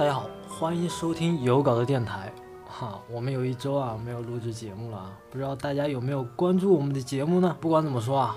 [0.00, 2.32] 大家好，欢迎收听有稿的电台。
[2.66, 7.54] 哈，我们有一周啊没有录制节目了，不知道大家有没有关注我们的节目呢？
[7.60, 8.34] 不管怎么说啊，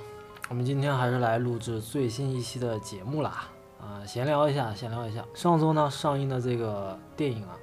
[0.49, 3.45] 我们今天还是来录制最新一期的节目啦。
[3.79, 5.23] 啊，闲聊一下，闲聊一下。
[5.33, 7.55] 上周呢上映的这个电影啊，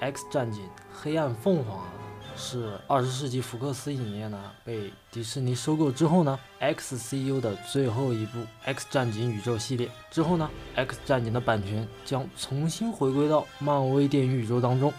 [0.00, 1.76] X 战警：黑暗凤凰》。
[2.36, 14.92] 是二十世纪福克斯影业呢被迪士尼收购之后呢，XCU 的最后一部 X 战警宇宙系列之后呢，X 战警的版权将重新回归到漫威电影宇宙当中。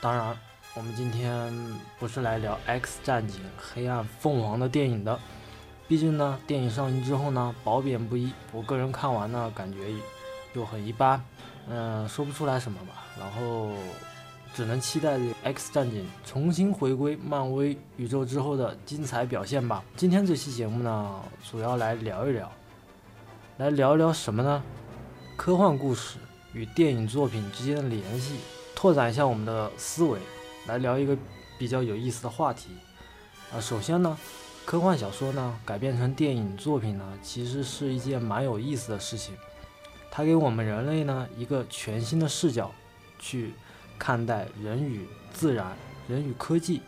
[0.00, 0.38] 当然，
[0.74, 1.52] 我们今天
[1.98, 5.18] 不是来聊 X 战警黑暗凤凰的电影的，
[5.88, 8.32] 毕竟呢，电影上映之后呢，褒贬不一。
[8.52, 9.78] 我个人看完呢，感觉
[10.54, 11.20] 又很一般，
[11.68, 13.04] 嗯，说不出来什么吧。
[13.18, 13.72] 然后。
[14.54, 19.84] 只能期待这《X 战警》重新回归漫威宇宙之后的精彩表现吧。
[19.96, 22.50] 今天这期节目呢，主要来聊一聊，
[23.58, 24.62] 来聊一聊什么呢？
[25.36, 26.18] 科幻故事
[26.52, 28.36] 与电影作品之间的联系，
[28.74, 30.18] 拓展一下我们的思维，
[30.66, 31.16] 来聊一个
[31.56, 32.70] 比较有意思的话题。
[33.52, 34.18] 啊，首先呢，
[34.64, 39.36] 科幻小说呢改编成电影作品呢，其实是一件蛮有意思的事情。
[40.10, 42.72] 它给我们人类呢一个全新的视角
[43.20, 43.52] 去。
[43.98, 45.76] 看待人与自然、
[46.08, 46.80] 人与科技、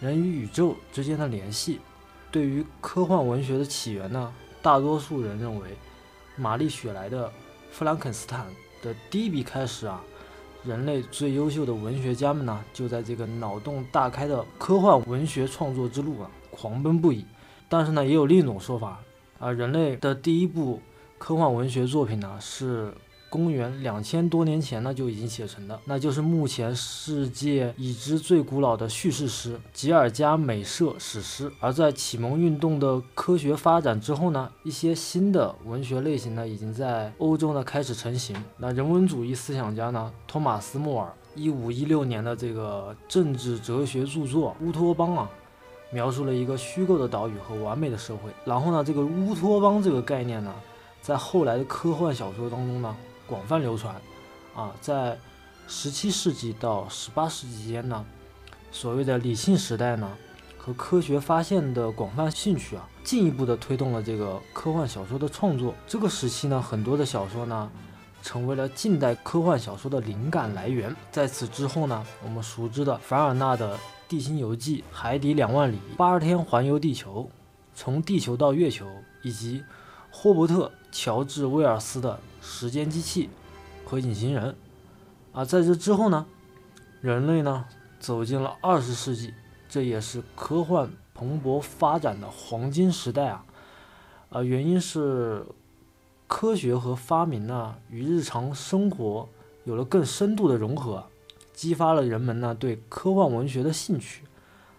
[0.00, 1.80] 人与宇宙之间的联系，
[2.30, 4.32] 对于科幻文学的起源呢？
[4.62, 5.76] 大多数人认为，
[6.36, 7.26] 玛丽雪莱的
[7.70, 8.46] 《弗兰肯斯坦》
[8.84, 10.00] 的第一笔开始啊，
[10.64, 17.26] 人类最优秀的文学家们呢，就在这个脑洞大开的科幻文学创作之路啊，狂奔不已。
[17.68, 19.00] 但是呢，也有另一种说法
[19.38, 20.80] 啊，人类的第一部
[21.18, 22.94] 科幻文学作品呢是。
[23.32, 31.48] 公元两千多年前呢就已经写成的，那就是目前世界已知最古老的叙事诗《吉尔加美舍史诗》。
[31.58, 38.36] 而在启蒙运动的科学发展之后呢，一些新的文学类型呢已经在欧洲呢开始成型。
[38.58, 45.30] 那人文主义思想家呢，托马斯·莫尔一五一六年的这个政治哲学著作《乌托邦》啊，
[45.90, 48.30] 描述了一个虚构的岛屿和完美的社会。
[48.44, 50.52] 然后呢，这个乌托邦这个概念呢，
[51.00, 52.94] 在后来的科幻小说当中呢。
[53.26, 53.94] 广泛流传，
[54.54, 55.18] 啊，在
[55.68, 58.04] 十七世纪到十八世纪间呢，
[58.70, 60.10] 所谓的理性时代呢，
[60.58, 65.74] 和科学发现的广泛兴趣啊，进一步的推动了这个科幻小说的创作。
[65.86, 67.70] 这个时期呢，很多的小说呢，
[68.22, 70.94] 成为了近代科幻小说的灵感来源。
[71.10, 73.76] 在此之后呢，我们熟知的凡尔纳的
[74.08, 77.22] 《地心游记》《海底两万里》《八十天环游地球》
[77.74, 78.84] 《从地球到月球》，
[79.22, 79.64] 以及
[80.10, 82.18] 霍伯特·乔治·威尔斯的。
[82.42, 83.30] 时间机器
[83.84, 84.56] 和隐形人
[85.32, 86.26] 啊，在这之后呢，
[87.00, 87.64] 人类呢
[88.00, 89.32] 走进了二十世纪，
[89.68, 93.46] 这也是科幻蓬勃发展的黄金时代啊！
[94.30, 95.46] 啊，原因是
[96.26, 99.28] 科学和发明呢与日常生活
[99.64, 101.06] 有了更深度的融合，
[101.54, 104.24] 激发了人们呢对科幻文学的兴趣。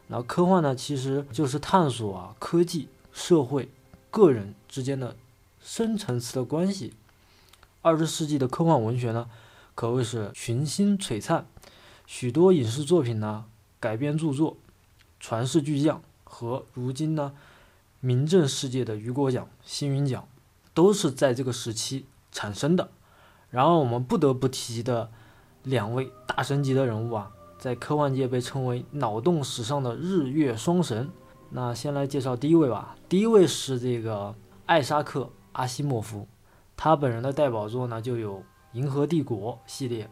[0.08, 3.72] 那科幻呢，其实就是探索啊科技、社会、
[4.12, 5.16] 个人之间的
[5.62, 6.94] 深层次的关系。
[7.84, 9.28] 二十世纪的科幻文学呢，
[9.76, 11.46] 可谓是群星璀璨，
[12.08, 13.44] 许多影视作品呢
[13.78, 14.56] 改编著作，
[15.20, 17.34] 传世巨匠和如今呢
[18.00, 20.26] 名震世界的雨果奖、星云奖，
[20.74, 22.90] 都是在这个时期产生的。
[23.50, 25.12] 然后我们不得不提的
[25.64, 31.12] 两位大神级的人物啊，在科幻界被称为脑洞史上的日月双神。
[31.50, 34.34] 那先来介绍第一位吧，第一位是这个
[34.68, 35.20] 艾沙克·
[35.52, 36.26] 阿西莫夫。
[36.76, 38.38] 他本人的代表作呢，就有
[38.74, 40.06] 《银河帝国》系列、《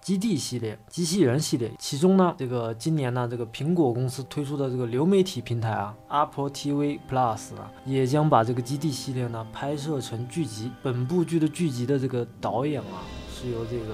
[0.00, 1.72] 基地》系列、机器人系列。
[1.78, 10.70] 其中呢，这个今年呢，这个苹果公司推出的这个流媒体平台啊，Apple TV Plus 啊，也将把这个《基地》系列呢拍摄成剧集。
[10.82, 13.02] 本部剧的剧集的这个导演啊，
[13.32, 13.86] 是由这个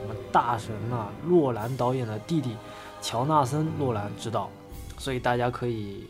[0.00, 2.54] 什么大神啊，诺兰导演的弟弟
[3.00, 4.50] 乔纳森·诺兰执导。
[4.98, 6.04] 所以大家可以，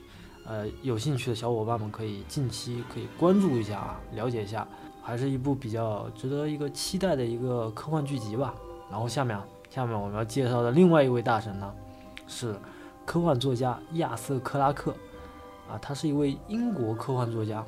[0.44, 4.66] 呃，有兴趣的小伙伴们可以近期可以关注一下啊，了解一下。
[5.06, 8.52] 还是一部比较值得一个期待的一个科幻剧集吧。
[8.90, 11.72] 然后下面，下面我们要介绍的另外一位大神呢，
[12.26, 12.56] 是
[13.04, 14.92] 科幻作家亚瑟·克拉克。
[15.70, 17.64] 啊，他是一位英国科幻作家。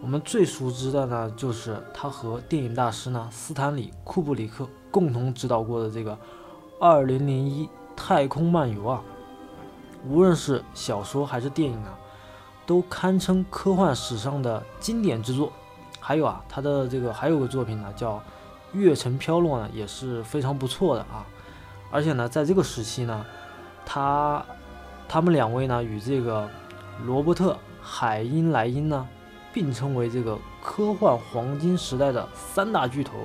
[0.00, 6.12] 我们最熟知的呢，就是他和电影大师呢斯坦李·库布里克共同执导过的这个
[6.80, 9.02] 《二零零一太空漫游》啊。
[10.08, 11.98] 无论是小说还是电影啊，
[12.64, 15.52] 都堪称科幻史上的经典之作。
[16.06, 18.12] 还有啊，他的这个还有个作品呢，叫
[18.72, 21.26] 《月城飘落》呢，也是非常不错的啊。
[21.90, 23.26] 而且呢，在这个时期呢，
[23.84, 24.40] 他
[25.08, 26.48] 他们两位呢，与这个
[27.04, 29.04] 罗伯特·海因莱因呢，
[29.52, 33.18] 并称为这个科幻黄金时代的三大巨头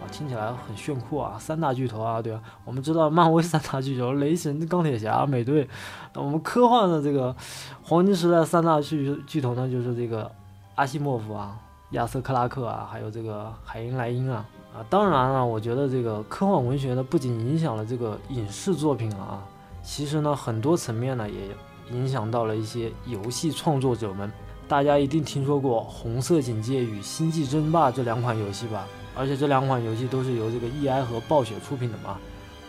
[0.00, 2.40] 啊，听起来很炫酷啊，三大巨头啊，对吧？
[2.64, 5.68] 我们知道漫威三大巨头，雷神、钢铁侠、美队。
[6.14, 7.34] 那我们科幻的这个
[7.82, 10.30] 黄金时代三大巨巨头呢，就是这个
[10.76, 11.58] 阿西莫夫啊、
[11.92, 14.44] 亚瑟克拉克啊，还有这个海因莱因啊。
[14.74, 19.42] 啊，当然了，我觉得这个科幻文学呢，不仅影响了这个影视作品啊，
[19.82, 24.32] 其实呢，很多层面呢，也影响到了一些游戏创作者们。
[24.66, 28.86] 大家一定听说过《红色警戒》与《星际争霸》这两款游戏吧？
[29.14, 32.16] 而且这两款游戏都是由这个 E.I 和暴雪出品的嘛。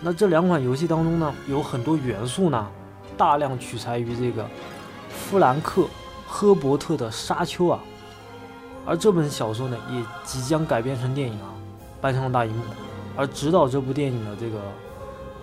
[0.01, 2.67] 那这两款游戏当中呢，有很多元素呢，
[3.15, 4.45] 大量取材于这个
[5.07, 5.83] 弗兰克·
[6.27, 7.79] 赫伯特的《沙丘》啊。
[8.85, 11.49] 而这本小说呢，也即将改编成电影啊，
[12.01, 12.63] 搬上了大荧幕。
[13.15, 14.59] 而指导这部电影的这个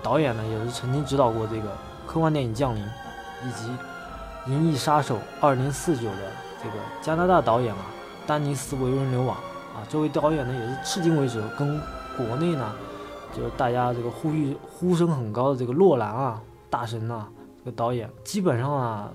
[0.03, 1.77] 导演呢，也是曾经指导过这个
[2.07, 2.83] 科幻电影《降临》
[3.47, 3.71] 以及
[4.51, 5.53] 《银翼杀手2049》
[6.03, 6.33] 的
[6.63, 7.87] 这个加拿大导演啊，
[8.27, 9.35] 丹尼斯·维伦纽瓦。
[9.73, 11.81] 啊，这位导演呢也是迄今为止跟
[12.17, 12.73] 国内呢，
[13.33, 19.09] 就是大家这个呼吁呼声很高的这个洛兰啊，大神呐，这个导演基本上啊，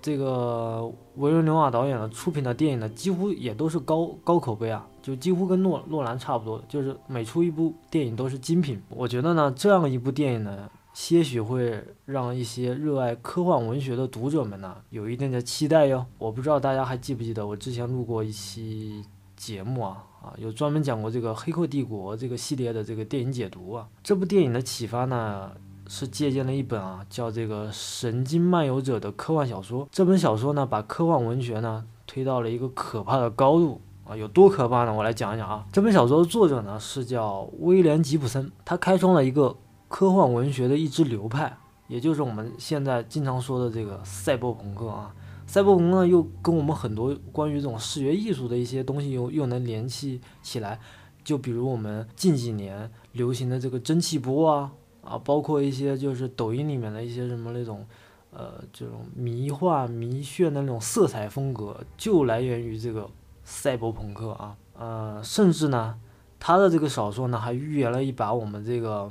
[0.00, 8.80] 这个维伦纽瓦导演的出品的电影呢，几乎也都是高高口碑啊，就几乎跟诺诺兰差不多，就是每出一部电影都是精品。
[8.88, 16.04] 我觉得呢，这样一部电影呢，些许会让一些热爱科幻文学的读者们呢，有一定的期待哟。
[16.18, 19.04] 我不知道大家还记不记得我之前录过一期。
[19.38, 23.86] 节目啊啊，有专门讲过这个《黑客帝国》这个系列的这个电影解读啊。
[24.02, 25.52] 这部电影的启发呢，
[25.88, 29.88] 是借鉴了一本啊叫这个《神经漫游者》的科幻小说。
[29.90, 34.94] 这本小说呢，把科幻文学呢推到了一个可怕的高度啊，有多可怕呢？
[34.94, 35.66] 我来讲一讲啊。
[35.72, 39.56] 这本小说的作者呢是叫威廉·吉普森，他开创了一个
[39.88, 41.56] 科幻文学的一支流派，
[41.88, 45.14] 也就是我们现在经常说的这个赛博朋克啊。
[45.46, 50.78] 赛博朋克呢，又跟我们很多关于这种视觉艺术的一些东西又又能联系起来，
[51.24, 54.72] 就比如我们近几年流行的这个蒸汽波啊
[55.08, 57.86] 啊，包括一些就是抖音里面的一些什么那种，
[58.30, 63.08] 呃，这种迷幻迷炫的那种色彩风格，就来源于这个
[63.42, 65.98] 赛博朋克啊，呃，甚至呢，
[66.38, 69.10] 他的这个小说呢，还预言了一把我们这个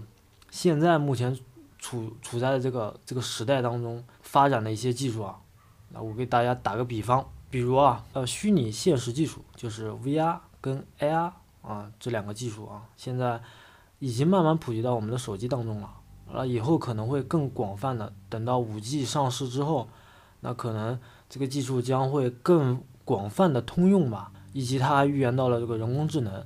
[0.51, 1.35] 现在目前
[1.79, 5.39] 处处在的这个这个时代当中发展的一些技术啊。
[5.89, 13.41] 那我给大家打个比方，比如啊，呃，虚拟现实技术就是 VR 跟 AR 啊这两个技术啊，现在
[13.99, 15.93] 已经慢慢普及到我们的手机当中了。
[16.33, 19.87] 啊，以后可能会更广泛的，等到 5G 上市之后，
[20.41, 20.99] 那可能
[21.29, 24.31] 这个技术将会更广泛的通用吧。
[24.53, 26.43] 以及它还预言到了这个人工智能，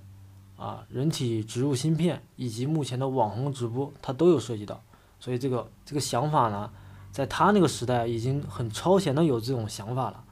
[0.58, 4.82] 啊，人体植入芯片以及目前的网红直播，它都有涉及到。
[5.18, 6.70] 所以这个这个想法呢？
[7.12, 10.24] 在他那个时代已经很超前的有这种想法了，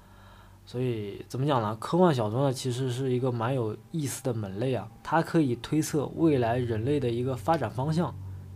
[0.71, 1.75] 所以怎么讲呢？
[1.79, 8.13] 科幻小说呢其实是一个蛮有意思的门类啊，它可以推测未来人类的一个发展方向，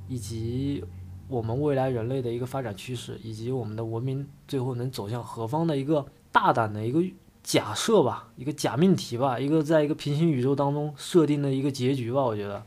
[0.08, 0.84] 以及
[1.28, 7.02] 我们未来人类的一个发展趋势，以及我们的文明最后能走向何方的一个大胆的一个
[7.42, 12.64] 假设吧，一个假命题吧，一个在一个平行宇宙当中设定的一个结局吧，我觉得。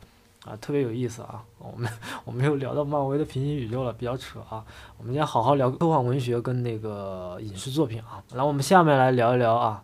[0.47, 1.43] 啊，特别有意思啊！
[1.59, 1.91] 我们
[2.23, 4.63] 我们又聊到漫威的平行宇宙了，比较扯啊。
[4.97, 8.23] 我们今天好好聊科幻文学跟那个影视作品啊。
[8.33, 9.83] 来，我们下面来聊一聊啊，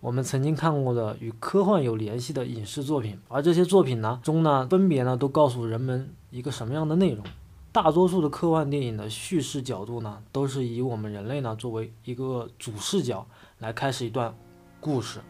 [0.00, 3.16] 我们曾经看过的与科幻有联系的影视作品。
[3.28, 7.24] 而这些作品呢中呢，分别呢都告诉人们一个什么样的内容？
[7.70, 13.24] 大多数的科幻电影的叙事角度呢，都是以我们人类呢作为一个主视角
[13.60, 14.34] 来开始一段
[14.80, 15.20] 故事。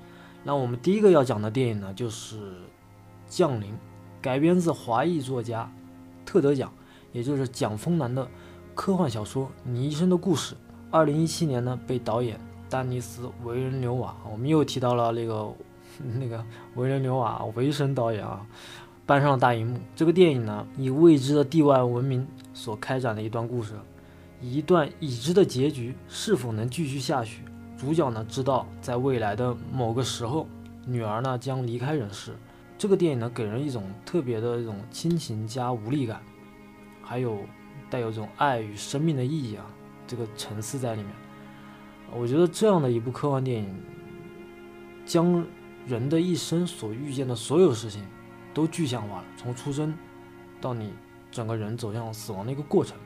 [0.44, 2.38] 那我们第一个要讲的电影呢，就是
[3.28, 3.70] 《降临》。
[4.22, 5.68] 改编自华裔作家
[6.24, 6.72] 特德·奖，
[7.12, 8.26] 也就是蒋峰南的
[8.72, 10.54] 科幻小说《你一生的故事》。
[10.92, 12.38] 二零一七年呢，被导演
[12.70, 15.52] 丹尼斯·维伦纽瓦，我们又提到了那个
[16.20, 16.42] 那个
[16.76, 18.46] 维伦纽瓦维神导演啊，
[19.04, 19.80] 搬上了大荧幕。
[19.96, 22.24] 这个电影呢，以未知的地外文明
[22.54, 23.74] 所开展的一段故事，
[24.40, 27.42] 一段已知的结局是否能继续下去？
[27.76, 30.46] 主角呢，知道在未来的某个时候，
[30.86, 32.36] 女儿呢将离开人世。
[32.82, 36.20] 这个电影呢，给人一种特别的一种亲情加无力感，
[37.00, 37.38] 还有
[37.88, 39.64] 带有这种爱与生命的意义啊，
[40.04, 41.12] 这个层次在里面。
[42.12, 43.72] 我觉得这样的一部科幻电影，
[45.06, 45.46] 将
[45.86, 48.02] 人的一生所遇见的所有事情
[48.52, 49.94] 都具象化了，从出生
[50.60, 50.92] 到你
[51.30, 52.98] 整个人走向死亡的一个过程。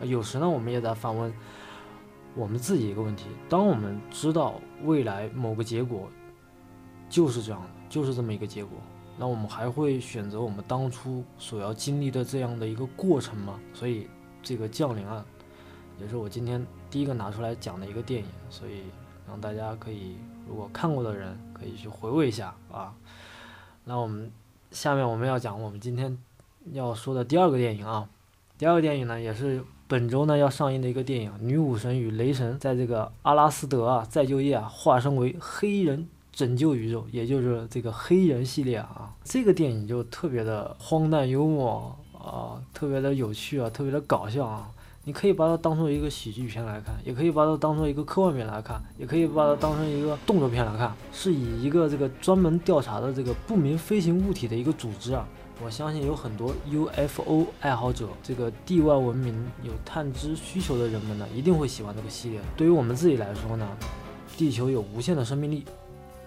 [0.00, 1.34] 有时呢，我们也在反问
[2.36, 6.08] 我们自己一个问题：当我们知道未来某个结果
[7.08, 8.78] 就是这样的，就是这么一个结果。
[9.20, 13.58] 那我们还会选择我们当初所要经历的这样的一个过程吗？
[13.74, 14.08] 所以
[14.42, 15.24] 这个降临啊，
[16.00, 18.82] 也是我今天第一个拿出来讲的一个电影，所以
[19.26, 20.16] 让大家可以
[20.48, 22.94] 如果看过的人可以去回味一下啊。
[23.84, 24.30] 那我们
[24.70, 26.16] 下面我们要讲我们今天
[26.72, 28.08] 要说的第二个电影啊，
[28.56, 36.06] 第二个电影呢也是本周呢要上映的一个电影《女武神与雷神》在这个阿拉斯德啊再就业啊，化身为黑人
[36.38, 44.70] 拯救宇宙，也就是这个黑人系列啊，这个电影就特别的荒诞幽默啊，特别的有趣啊，特别的搞笑啊。
[45.02, 50.94] 你可以把它当做一个喜剧片来看，也可以把它当做一个科幻片来看，也可以把它当成一个动作片来看。
[51.12, 55.26] 是以一个这个专门调查的这个不明飞行物体的一个组织啊，
[55.60, 62.40] 我相信有很多 UFO 爱好者，这个地外文明有探知需求的人们呢，一定会喜欢这个系列。
[62.56, 63.66] 对于我们自己来说呢，
[64.36, 65.64] 地球有无限的生命力，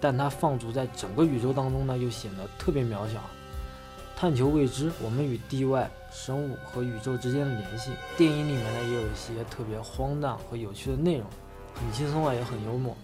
[0.02, 3.20] 但它放逐在整个宇宙当中呢，又显得特别渺小。
[4.16, 7.92] 探求未知，我们与地外生物和宇宙之间的联系。
[8.16, 11.26] 电影里面呢，也有一些特别荒诞和有趣的内容，
[11.74, 12.96] 很轻松啊，也很幽默。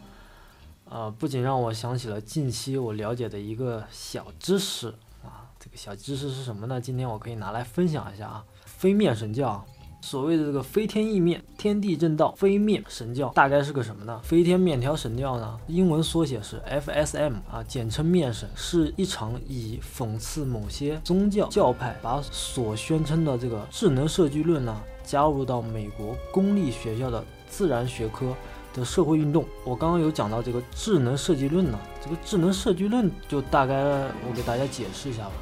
[0.88, 4.88] 啊，不仅让我想起了近期我了解的一个小知识
[5.24, 6.80] 啊，这个小知识是什么呢？
[6.80, 9.64] 今天我可以拿来分享一下啊，飞面神教。
[10.00, 14.20] 所谓的这个飞天意面、天地正道、飞面神教，大概是个什么呢？
[14.22, 15.58] 飞天面条神教呢？
[15.66, 28.34] 英文缩写是 FSM 啊，简称面神，是一场以讽刺某些宗教教派把所宣称的这个智能设计论呢，加入到美国公立学校的自然学科
[28.72, 29.44] 的社会运动。
[29.64, 35.32] 我刚刚有讲到这个智能设计论呢，这个智能设计论就大概我给大家解释一下吧。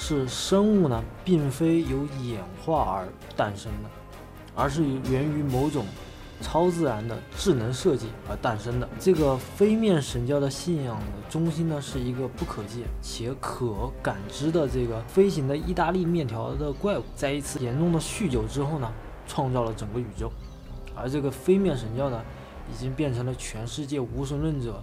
[0.00, 3.90] 是生物呢，并非由演化而诞生的，
[4.54, 5.84] 而是源于某种
[6.40, 8.88] 超自然的智能设计而诞生的。
[9.00, 18.90] 这个飞面神教的信仰的中心呢，是一个不可见且可感知的这个飞行的意大利面条的怪物，在一次严重的酗酒之后呢，
[19.26, 20.30] 创造了整个宇宙。
[20.94, 22.22] 而这个飞面神教呢，
[22.72, 24.80] 已经变成了全世界无神论者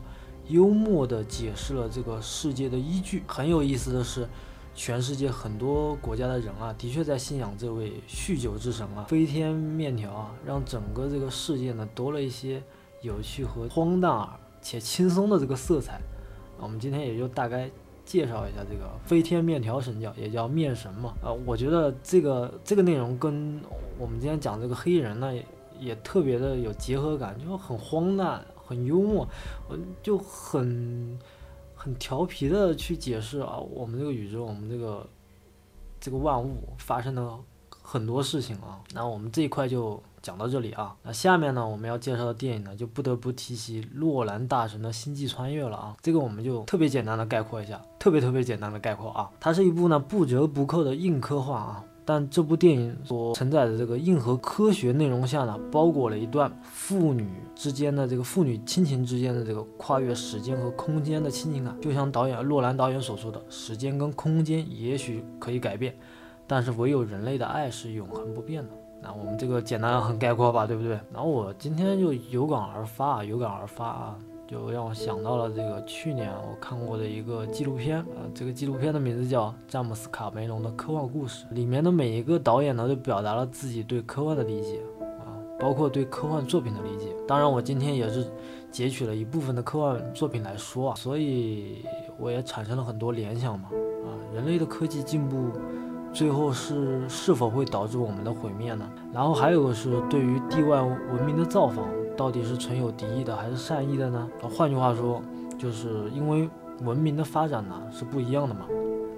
[0.50, 3.24] 幽默地解释了这个世界的依据。
[3.26, 4.28] 很有意思的是。
[4.76, 12.62] 全世界很多国家的人啊，的确在信仰这位酗酒之神啊，飞天面条啊，让整个这个世界呢多了一些
[13.02, 14.30] 有趣和荒诞而
[14.62, 16.02] 且轻松的这个色彩。
[16.60, 17.72] 我们今天也就大概
[18.04, 21.14] 介绍一下这个飞天面条神教，也叫面神嘛。
[21.24, 23.62] 啊，我觉得这个这个内容跟
[23.98, 25.46] 我们今天讲这个黑人呢，也
[25.80, 29.26] 也特别的有结合感，就很荒诞，很幽默，
[29.70, 31.18] 我就很。
[31.86, 35.08] 很调皮的去解释啊，我们这个宇宙，我们这个
[36.00, 37.32] 这个万物发生的
[37.70, 38.82] 很多事情啊。
[38.92, 40.96] 那我们这一块就讲到这里啊。
[41.04, 45.96] 那下面呢，我们要介绍的电影呢，就不得不提起洛兰大神的星际穿越了啊。
[46.02, 49.30] 这个我们就特别简单的概括一下，特别特别简单的概括啊。
[49.40, 51.86] 它是一部呢不折不扣的硬科幻啊。
[52.08, 61.76] 但这部电影所承载的这个硬核科学内容下呢，包裹了一段父女之间的这个父女亲情之间的这个跨越时间和空间的亲情感。
[61.82, 65.96] 就像导演洛兰导演所说的，时间跟空间也许可以改变，
[66.46, 68.70] 但是唯有人类的爱是永恒不变的。
[69.02, 70.92] 那我们这个简单很概括吧，对不对？
[71.12, 74.16] 然后我今天就有感而发，有感而发啊。
[74.48, 84.80] 就让我想到了这个去年我看过的一个纪录片啊，这个纪录片的名字叫《詹姆斯卡梅隆的科幻故事》，里面的每一个导演呢都表达了自己对科幻的理解
[85.20, 87.08] 啊，包括对科幻作品的理解。
[87.28, 88.28] 当然，我今天也是
[88.70, 91.84] 截取了一部分的科幻作品来说啊，所以
[92.20, 93.70] 我也产生了很多联想嘛
[94.06, 95.50] 啊，人类的科技进步
[96.14, 98.88] 最后是是否会导致我们的毁灭呢？
[99.12, 101.84] 然后还有个是对于地外文明的造访。
[102.18, 104.30] 到底是存有敌意的还是善意的呢？
[104.42, 105.22] 换句话说，
[105.60, 106.50] 就是因为
[106.82, 108.68] 文明的发展呢是不一样的嘛，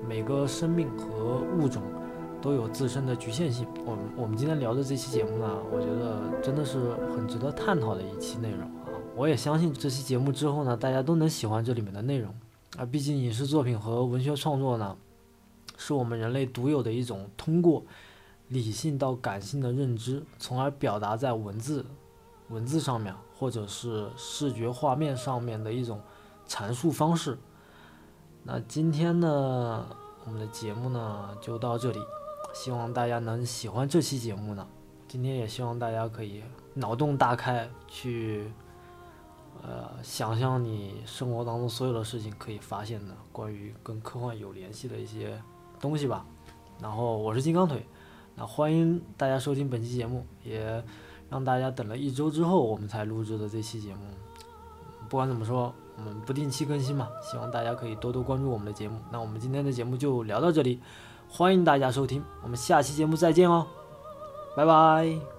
[0.08, 1.84] 每个生命和物种
[2.42, 3.68] 都有自身的局限性。
[3.86, 8.94] 我们我们今天聊的这期节目呢，我觉得真的是很值得探讨的一期内容啊！
[9.16, 12.34] 我也相信这期节目之后呢，大家都能喜欢这里面的内容
[12.78, 12.86] 啊。
[12.86, 14.96] 毕竟影视作品和文学创作呢，
[15.78, 17.84] 是我们人类独有的一种通过
[18.48, 21.86] 理性到感性的认知，从而表达在文字。
[22.50, 26.02] 文字上面，或者是视觉画面上面的一种
[26.48, 27.38] 阐述方式。
[28.44, 29.86] 那今天呢，
[30.24, 32.00] 我们的节目呢就到这里，
[32.54, 34.66] 希望大家能喜欢这期节目呢。
[35.10, 36.42] 今天也希望大家可以
[36.74, 38.50] 脑洞大开，去
[39.62, 45.38] 呃想象你生活当中所有的事情可以发现的关于跟科幻有联系的一些
[45.82, 46.26] 东西吧。
[46.82, 47.86] 然后我是金刚腿，
[48.36, 50.82] 那欢迎大家收听本期节目，也。
[51.30, 54.02] 让大家等了一周之后，我们才录制的这期节目。
[55.10, 59.00] 不管怎么说，我们不定期更新嘛，希望大家可以多多关注我们的节目。
[59.12, 60.82] 那我们今天的节目就聊到这里，
[61.30, 63.66] 欢迎大家收听，我们下期节目再见哦，
[64.56, 65.37] 拜拜。